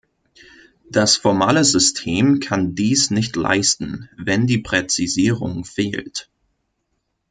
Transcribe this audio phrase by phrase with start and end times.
[0.89, 6.27] Das formale System kann dies nicht leisten, wenn die Präzisierung fehlt.